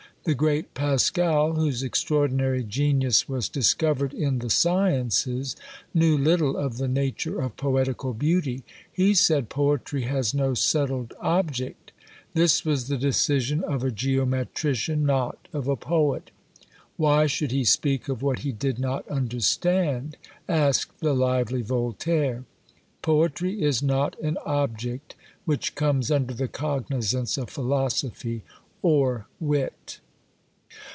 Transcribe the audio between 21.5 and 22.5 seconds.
Voltaire.